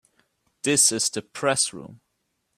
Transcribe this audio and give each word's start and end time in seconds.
This 0.63 0.91
is 0.91 1.11
the 1.11 1.21
Press 1.21 1.73
Room. 1.73 2.01